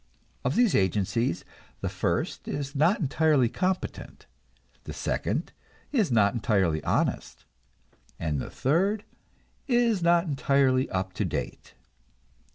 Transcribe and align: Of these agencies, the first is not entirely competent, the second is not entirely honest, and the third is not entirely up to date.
Of 0.43 0.55
these 0.55 0.73
agencies, 0.73 1.45
the 1.81 1.87
first 1.87 2.47
is 2.47 2.73
not 2.75 2.99
entirely 2.99 3.49
competent, 3.49 4.25
the 4.85 4.93
second 4.93 5.53
is 5.91 6.11
not 6.11 6.33
entirely 6.33 6.83
honest, 6.83 7.45
and 8.19 8.41
the 8.41 8.49
third 8.49 9.03
is 9.67 10.01
not 10.01 10.23
entirely 10.25 10.89
up 10.89 11.13
to 11.13 11.23
date. 11.25 11.75